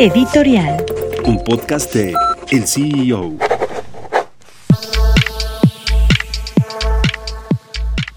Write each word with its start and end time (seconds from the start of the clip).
Editorial. 0.00 0.82
Un 1.26 1.44
podcast 1.44 1.92
de 1.92 2.14
El 2.50 2.66
CEO. 2.66 3.36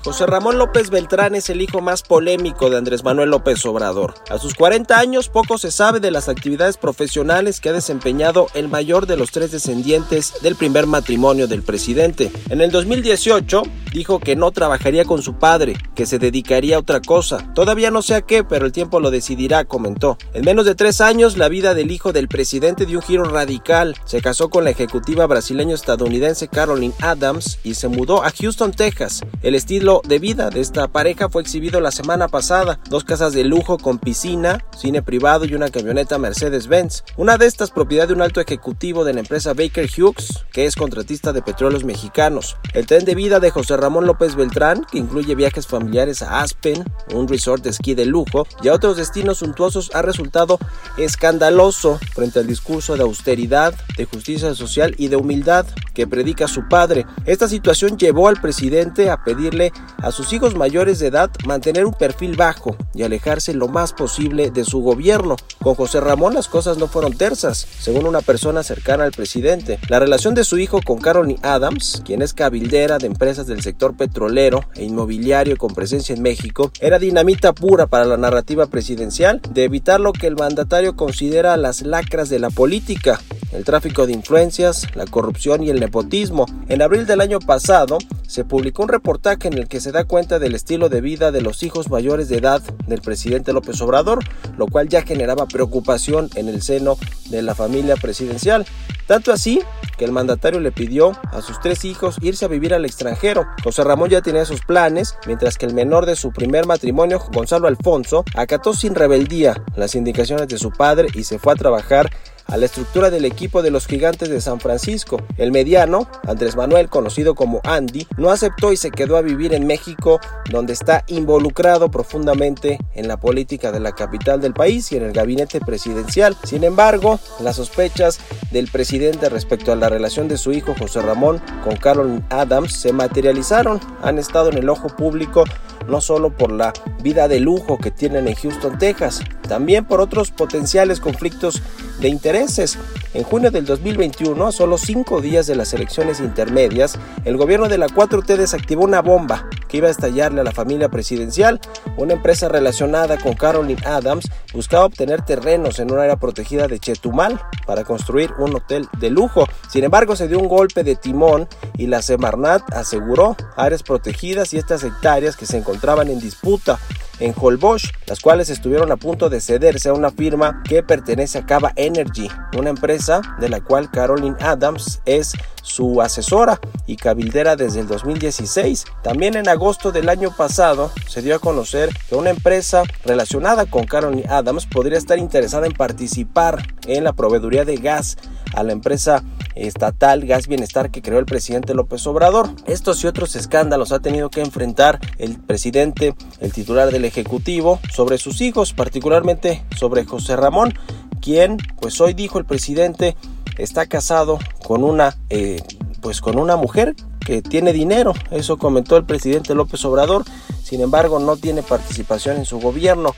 José 0.02 0.26
Ramón 0.26 0.58
López 0.58 0.90
Beltrán 0.90 1.36
es 1.36 1.50
el 1.50 1.62
hijo 1.62 1.82
más 1.82 2.04
polémico 2.04 2.70
de 2.70 2.78
Andrés 2.78 3.04
Manuel 3.04 3.32
López 3.32 3.66
Obrador. 3.66 4.14
A 4.30 4.38
sus 4.38 4.54
40 4.54 4.98
años 4.98 5.28
poco 5.28 5.58
se 5.58 5.72
sabe 5.72 6.00
de 6.00 6.12
las 6.12 6.30
actividades 6.30 6.78
profesionales 6.78 7.60
que 7.60 7.68
ha 7.68 7.74
desempeñado 7.74 8.48
el 8.54 8.70
mayor 8.70 9.06
de 9.06 9.18
los 9.18 9.32
tres 9.32 9.52
descendientes 9.52 10.36
del 10.42 10.56
primer 10.56 10.88
matrimonio 10.88 11.48
del 11.48 11.64
presidente. 11.64 12.32
En 12.50 12.62
el 12.62 12.72
2018 12.72 13.64
dijo 13.94 14.20
que 14.20 14.36
no 14.36 14.52
trabajaría 14.52 15.06
con 15.06 15.22
su 15.22 15.36
padre, 15.36 15.78
que 15.96 16.06
se 16.06 16.20
dedicaría 16.20 16.76
a 16.76 16.80
otra 16.80 17.00
cosa. 17.02 17.54
Todavía 17.54 17.92
no 17.92 18.02
sé 18.02 18.16
a 18.16 18.22
qué, 18.22 18.44
pero 18.44 18.66
el 18.66 18.72
tiempo 18.72 19.00
lo 19.00 19.12
decidirá, 19.12 19.66
comentó. 19.66 20.18
En 20.34 20.44
menos 20.44 20.66
de 20.66 20.76
tres 20.76 21.00
años 21.00 21.38
la 21.38 21.48
vida 21.48 21.74
del 21.74 21.92
hijo 21.92 22.12
del 22.12 22.28
presidente 22.28 22.86
dio 22.86 23.00
un 23.00 23.04
giro 23.04 23.24
radical. 23.24 23.96
Se 24.06 24.22
casó 24.22 24.50
con 24.50 24.64
la 24.64 24.72
ejecutiva 24.72 25.28
brasileño-estadounidense 25.28 26.48
Caroline 26.48 26.94
Adams 27.00 27.60
y 27.64 27.76
se 27.76 27.88
mudó 27.88 28.24
a 28.24 28.32
Houston, 28.32 28.72
Texas. 28.72 29.22
El 29.42 29.56
estilo 29.56 30.02
de 30.06 30.20
vida 30.20 30.50
de 30.50 30.62
esta 30.62 30.88
pareja 30.88 31.30
fue 31.30 31.42
exhibido 31.42 31.80
la 31.80 31.92
semana 31.92 32.28
pasada. 32.28 32.80
Dos 32.90 33.04
casas 33.04 33.34
de 33.34 33.44
lujo 33.44 33.78
con 33.78 34.00
piscina, 34.00 34.66
cine 34.76 35.02
privado 35.02 35.46
y 35.46 35.54
una 35.54 35.70
camioneta 35.70 36.18
Mercedes-Benz. 36.18 37.04
Una 37.18 37.38
de 37.38 37.46
estas 37.46 37.72
propiedad 37.72 38.08
de 38.08 38.14
un 38.14 38.22
alto 38.22 38.42
ejecutivo 38.42 39.04
de 39.04 39.14
la 39.14 39.20
empresa 39.20 39.54
Baker 39.54 39.90
Hughes, 39.90 40.46
que 40.52 40.66
es 40.66 40.76
contratista 40.76 41.34
de 41.34 41.42
petróleos 41.42 41.84
mexicanos. 41.84 42.58
El 42.74 42.86
tren 42.86 43.06
de 43.06 43.16
vida 43.16 43.40
de 43.40 43.52
José 43.52 43.78
Ramón 43.84 44.08
López 44.08 44.36
Beltrán, 44.36 44.86
que 44.90 44.98
incluye 44.98 45.36
viajes 45.36 45.68
familiares 45.68 46.22
a 46.22 46.40
Aspen, 46.40 46.86
un 47.14 47.28
resort 47.28 47.62
de 47.66 47.72
esquí 47.72 47.96
de 47.96 48.06
lujo 48.06 48.48
y 48.62 48.70
a 48.70 48.74
otros 48.74 48.96
destinos 48.96 49.40
suntuosos, 49.40 49.92
ha 49.94 50.02
resultado 50.02 50.58
escandaloso 50.98 52.00
frente 52.14 52.40
al 52.40 52.48
discurso 52.48 52.96
de 52.96 53.04
austeridad, 53.04 53.74
de 53.98 54.06
justicia 54.06 54.56
social 54.56 54.96
y 54.98 55.10
de 55.10 55.18
humildad 55.18 55.66
que 55.94 56.08
predica 56.08 56.48
su 56.48 56.70
padre. 56.70 57.06
Esta 57.26 57.50
situación 57.50 57.98
llevó 57.98 58.30
al 58.30 58.40
presidente 58.40 59.10
a 59.10 59.22
pedirle 59.22 59.74
a 59.98 60.14
sus 60.14 60.32
hijos 60.32 60.56
mayores 60.56 61.00
de 61.00 61.08
edad 61.08 61.30
mantener 61.46 61.86
un 61.86 61.94
perfil 61.94 62.38
bajo 62.38 62.78
y 62.94 63.04
alejarse 63.04 63.54
lo 63.54 63.68
más 63.68 63.92
posible 63.92 64.50
de 64.50 64.64
su 64.64 64.80
gobierno. 64.80 65.36
Con 65.62 65.76
José 65.76 66.00
Ramón 66.00 66.36
las 66.36 66.48
cosas 66.48 66.78
no 66.78 66.88
fueron 66.88 67.18
tersas, 67.18 67.68
según 67.82 68.06
una 68.06 68.22
persona 68.22 68.64
cercana 68.64 69.04
al 69.04 69.12
presidente. 69.12 69.78
La 69.90 70.00
relación 70.00 70.36
de 70.36 70.46
su 70.46 70.58
hijo 70.58 70.80
con 70.82 71.00
Caroline 71.00 71.40
Adams, 71.42 72.02
quien 72.06 72.22
es 72.22 72.34
cabildera 72.34 72.98
de 72.98 73.08
empresas 73.08 73.46
del 73.46 73.62
sector 73.62 73.73
petrolero 73.74 74.64
e 74.76 74.84
inmobiliario 74.84 75.58
con 75.58 75.74
presencia 75.74 76.16
en 76.16 76.22
México, 76.22 76.72
era 76.80 77.00
dinamita 77.00 77.54
pura 77.54 77.88
para 77.88 78.06
la 78.06 78.18
narrativa 78.18 78.68
presidencial 78.68 79.42
de 79.50 79.64
evitar 79.64 80.00
lo 80.00 80.14
que 80.14 80.28
el 80.28 80.36
mandatario 80.36 80.96
considera 80.96 81.58
las 81.58 81.82
lacras 81.82 82.30
de 82.30 82.40
la 82.40 82.50
política, 82.50 83.20
el 83.54 83.64
tráfico 83.64 84.06
de 84.06 84.14
influencias, 84.14 84.88
la 84.96 85.06
corrupción 85.06 85.64
y 85.64 85.70
el 85.70 85.80
nepotismo. 85.80 86.46
En 86.68 86.82
abril 86.82 87.06
del 87.06 87.22
año 87.22 87.40
pasado 87.40 87.98
se 88.28 88.44
publicó 88.44 88.84
un 88.84 88.90
reportaje 88.90 89.48
en 89.48 89.54
el 89.54 89.68
que 89.68 89.80
se 89.80 89.92
da 89.92 90.06
cuenta 90.06 90.40
del 90.40 90.56
estilo 90.56 90.90
de 90.90 91.02
vida 91.02 91.32
de 91.32 91.42
los 91.42 91.64
hijos 91.64 91.90
mayores 91.90 92.30
de 92.30 92.38
edad 92.38 92.62
del 92.88 93.02
presidente 93.02 93.54
López 93.54 93.80
Obrador, 93.82 94.24
lo 94.58 94.68
cual 94.68 94.90
ya 94.90 95.04
generaba 95.04 95.46
preocupación 95.46 96.30
en 96.36 96.50
el 96.50 96.62
seno 96.62 96.98
de 97.30 97.42
la 97.42 97.56
familia 97.56 97.96
presidencial. 97.96 98.66
Tanto 99.08 99.32
así 99.32 99.62
que 99.98 100.06
el 100.06 100.12
mandatario 100.12 100.60
le 100.60 100.72
pidió 100.72 101.12
a 101.32 101.42
sus 101.42 101.60
tres 101.60 101.86
hijos 101.86 102.18
irse 102.22 102.46
a 102.46 102.48
vivir 102.48 102.74
al 102.74 102.86
extranjero. 102.86 103.46
José 103.64 103.84
Ramón 103.84 104.10
ya 104.10 104.22
tenía 104.22 104.46
sus 104.46 104.62
planes, 104.62 105.18
mientras 105.28 105.58
que 105.58 105.66
el 105.66 105.74
menor 105.74 106.06
de 106.06 106.16
su 106.16 106.32
primer 106.32 106.66
matrimonio, 106.66 107.22
Gonzalo 107.32 107.68
Alfonso, 107.68 108.24
acató 108.36 108.74
sin 108.74 108.96
rebeldía 108.96 109.62
las 109.76 109.96
indicaciones 109.96 110.48
de 110.48 110.58
su 110.58 110.72
padre 110.72 111.10
y 111.14 111.26
se 111.26 111.38
fue 111.38 111.54
a 111.54 111.58
trabajar 111.58 112.10
a 112.54 112.58
la 112.58 112.68
estructura 112.68 113.10
del 113.10 113.26
equipo 113.26 113.64
de 113.64 113.72
los 113.72 113.88
gigantes 113.88 114.30
de 114.30 114.40
San 114.40 114.60
Francisco. 114.60 115.18
El 115.38 115.52
mediano, 115.52 116.08
Andrés 116.28 116.56
Manuel, 116.56 116.88
conocido 116.88 117.34
como 117.34 117.62
Andy, 117.64 118.06
no 118.16 118.30
aceptó 118.30 118.72
y 118.72 118.78
se 118.78 118.92
quedó 118.92 119.18
a 119.18 119.24
vivir 119.24 119.56
en 119.56 119.66
México, 119.66 120.20
donde 120.52 120.74
está 120.74 121.04
involucrado 121.08 121.90
profundamente 121.90 122.78
en 122.94 123.08
la 123.08 123.18
política 123.18 123.72
de 123.72 123.80
la 123.80 123.94
capital 123.94 124.40
del 124.40 124.54
país 124.54 124.92
y 124.92 124.98
en 124.98 125.04
el 125.04 125.14
gabinete 125.14 125.62
presidencial. 125.62 126.38
Sin 126.44 126.64
embargo, 126.64 127.20
las 127.40 127.56
sospechas 127.56 128.20
del 128.52 128.68
presidente 128.68 129.30
respecto 129.30 129.72
a 129.72 129.76
la 129.76 129.90
relación 129.90 130.28
de 130.28 130.38
su 130.38 130.52
hijo 130.52 130.76
José 130.78 131.02
Ramón 131.02 131.42
con 131.64 131.76
Carolyn 131.76 132.24
Adams 132.30 132.74
se 132.74 132.94
materializaron. 132.94 133.80
Han 134.04 134.20
estado 134.20 134.52
en 134.52 134.60
el 134.60 134.70
ojo 134.70 134.90
público 134.90 135.44
no 135.88 136.02
solo 136.02 136.36
por 136.36 136.52
la 136.52 136.74
vida 137.02 137.28
de 137.28 137.40
lujo 137.40 137.78
que 137.78 137.92
tienen 137.92 138.28
en 138.28 138.36
Houston, 138.36 138.78
Texas, 138.78 139.22
también 139.48 139.86
por 139.86 140.02
otros 140.02 140.32
potenciales 140.32 141.00
conflictos 141.00 141.62
de 142.00 142.10
intereses. 142.10 142.78
En 143.14 143.24
junio 143.24 143.52
del 143.52 143.66
2021, 143.66 144.48
a 144.48 144.52
solo 144.52 144.78
cinco 144.78 145.22
días 145.22 145.48
de 145.48 145.56
las 145.56 145.74
elecciones 145.74 146.20
intermedias, 146.20 146.98
el 147.26 147.38
gobierno 147.38 147.70
de 147.70 147.78
la 147.78 147.88
4T 147.88 148.38
desactivó 148.38 148.84
una 148.84 149.02
bomba 149.02 149.48
iba 149.78 149.88
a 149.88 149.92
estallarle 149.92 150.42
a 150.42 150.44
la 150.44 150.52
familia 150.52 150.90
presidencial. 150.90 151.60
Una 151.98 152.14
empresa 152.14 152.48
relacionada 152.48 153.18
con 153.18 153.34
Caroline 153.34 153.82
Adams 153.86 154.30
buscaba 154.54 154.86
obtener 154.86 155.24
terrenos 155.24 155.80
en 155.80 155.92
un 155.92 156.00
área 156.00 156.16
protegida 156.16 156.68
de 156.68 156.80
Chetumal 156.80 157.40
para 157.66 157.84
construir 157.84 158.32
un 158.40 158.56
hotel 158.56 158.88
de 159.00 159.10
lujo. 159.10 159.48
Sin 159.70 159.84
embargo, 159.84 160.16
se 160.16 160.28
dio 160.28 160.40
un 160.40 160.48
golpe 160.48 160.84
de 160.84 160.96
timón 160.96 161.48
y 161.78 161.88
la 161.88 162.02
Semarnat 162.02 162.74
aseguró 162.74 163.36
áreas 163.56 163.84
protegidas 163.84 164.54
y 164.54 164.58
estas 164.58 164.84
hectáreas 164.84 165.36
que 165.36 165.46
se 165.46 165.58
encontraban 165.58 166.10
en 166.10 166.20
disputa 166.20 166.80
en 167.20 167.34
Holbox, 167.40 167.92
las 168.08 168.20
cuales 168.20 168.50
estuvieron 168.50 168.92
a 168.92 168.98
punto 168.98 169.30
de 169.30 169.42
cederse 169.42 169.90
a 169.90 169.94
una 169.94 170.12
firma 170.12 170.62
que 170.68 170.84
pertenece 170.84 171.38
a 171.38 171.46
Cava 171.46 171.72
Energy, 171.76 172.30
una 172.58 172.70
empresa 172.70 173.22
de 173.40 173.50
la 173.50 173.62
cual 173.62 173.90
Caroline 173.92 174.36
Adams 174.40 175.02
es 175.06 175.34
su 175.62 176.02
asesora 176.02 176.60
y 176.86 176.98
cabildera 176.98 177.56
desde 177.56 177.80
el 177.82 177.88
2016. 177.88 178.86
También 179.02 179.36
en 179.36 179.48
agosto 179.48 179.92
del 179.92 180.10
año 180.10 180.36
pasado 180.36 180.92
se 181.08 181.22
dio 181.22 181.36
a 181.36 181.40
conocer 181.40 181.90
que 182.10 182.16
una 182.16 182.30
empresa 182.30 182.84
relacionada 183.06 183.66
con 183.66 183.86
Caroline 183.86 184.26
Adams 184.30 184.66
podría 184.66 184.98
estar 184.98 185.18
interesada 185.18 185.66
en 185.66 185.74
participar 185.74 186.64
en 186.88 187.04
la 187.04 187.14
proveeduría 187.14 187.66
de 187.66 187.78
gas 187.78 188.18
a 188.54 188.64
la 188.64 188.74
empresa 188.74 189.24
estatal 189.56 190.26
Gas 190.26 190.48
Bienestar 190.48 190.92
que 190.92 191.02
creó 191.02 191.20
el 191.20 191.26
presidente 191.26 191.74
López 191.74 192.06
Obrador. 192.08 192.50
Estos 192.66 193.04
y 193.04 193.08
otros 193.08 193.36
escándalos 193.36 193.92
ha 193.92 194.00
tenido 194.00 194.30
que 194.30 194.42
enfrentar 194.42 195.00
el 195.18 195.40
presidente, 195.40 196.16
el 196.40 196.54
titular 196.54 196.92
del 196.92 197.06
Ejecutivo, 197.06 197.80
sobre 197.92 198.18
sus 198.18 198.42
hijos, 198.42 198.74
particularmente 198.74 199.64
sobre 199.78 200.06
José 200.06 200.36
Ramón, 200.36 200.74
quien, 201.22 201.58
pues 201.80 202.00
hoy 202.02 202.14
dijo 202.14 202.40
el 202.40 202.46
presidente, 202.46 203.16
está 203.58 203.86
casado 203.86 204.40
con 204.64 204.84
una, 204.84 205.16
eh, 205.30 205.62
pues 206.02 206.22
con 206.22 206.38
una 206.38 206.56
mujer 206.56 206.96
que 207.26 207.42
tiene 207.42 207.74
dinero. 207.74 208.14
Eso 208.32 208.58
comentó 208.58 208.98
el 208.98 209.06
presidente 209.06 209.56
López 209.56 209.84
Obrador. 209.86 210.26
Sin 210.62 210.82
embargo, 210.82 211.20
no 211.20 211.38
tiene 211.38 211.64
participación 211.64 212.38
en 212.38 212.46
su 212.46 212.60
gobierno. 212.60 213.16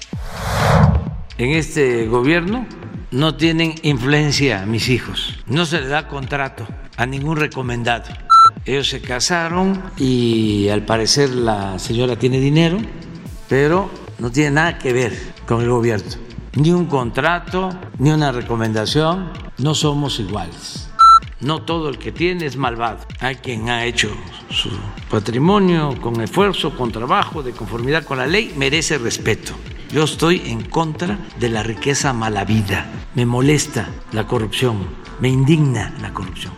En 1.37 1.51
este 1.51 2.07
gobierno 2.07 2.65
no 3.11 3.35
tienen 3.35 3.75
influencia 3.83 4.65
mis 4.65 4.89
hijos. 4.89 5.35
No 5.47 5.65
se 5.65 5.81
le 5.81 5.87
da 5.87 6.07
contrato 6.07 6.67
a 6.97 7.05
ningún 7.05 7.37
recomendado. 7.37 8.05
Ellos 8.65 8.89
se 8.89 9.01
casaron 9.01 9.81
y 9.97 10.69
al 10.69 10.83
parecer 10.85 11.29
la 11.29 11.77
señora 11.79 12.17
tiene 12.17 12.39
dinero, 12.39 12.77
pero 13.47 13.89
no 14.19 14.31
tiene 14.31 14.51
nada 14.51 14.77
que 14.77 14.93
ver 14.93 15.13
con 15.45 15.61
el 15.61 15.69
gobierno. 15.69 16.09
Ni 16.53 16.71
un 16.71 16.85
contrato, 16.85 17.69
ni 17.99 18.11
una 18.11 18.31
recomendación. 18.31 19.31
No 19.57 19.75
somos 19.75 20.19
iguales. 20.19 20.89
No 21.41 21.61
todo 21.61 21.89
el 21.89 21.99
que 21.99 22.11
tiene 22.11 22.45
es 22.45 22.55
malvado. 22.55 22.99
Hay 23.19 23.35
quien 23.35 23.69
ha 23.69 23.85
hecho 23.85 24.09
su 24.49 24.69
patrimonio 25.11 25.95
con 26.01 26.19
esfuerzo, 26.21 26.75
con 26.75 26.91
trabajo, 26.91 27.43
de 27.43 27.51
conformidad 27.51 28.03
con 28.05 28.17
la 28.17 28.25
ley, 28.25 28.53
merece 28.57 28.97
respeto. 28.97 29.53
Yo 29.95 30.03
estoy 30.03 30.41
en 30.47 30.61
contra 30.61 31.17
de 31.39 31.47
la 31.47 31.63
riqueza 31.63 32.11
mala 32.11 32.43
vida. 32.43 32.85
Me 33.13 33.25
molesta 33.25 33.87
la 34.11 34.27
corrupción, 34.27 34.89
me 35.21 35.29
indigna 35.29 35.95
la 36.01 36.13
corrupción. 36.13 36.51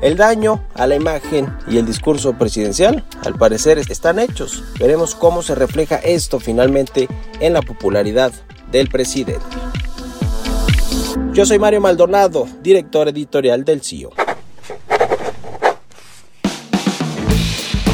El 0.00 0.16
daño 0.16 0.64
a 0.72 0.86
la 0.86 0.94
imagen 0.94 1.54
y 1.68 1.76
el 1.76 1.84
discurso 1.84 2.32
presidencial, 2.32 3.04
al 3.26 3.34
parecer, 3.34 3.76
están 3.76 4.20
hechos. 4.20 4.64
Veremos 4.78 5.14
cómo 5.14 5.42
se 5.42 5.54
refleja 5.54 5.96
esto 5.96 6.40
finalmente 6.40 7.08
en 7.40 7.52
la 7.52 7.60
popularidad 7.60 8.32
del 8.70 8.88
presidente. 8.88 9.44
Yo 11.34 11.44
soy 11.44 11.58
Mario 11.58 11.82
Maldonado, 11.82 12.48
director 12.62 13.06
editorial 13.08 13.66
del 13.66 13.82
CIO. 13.82 14.12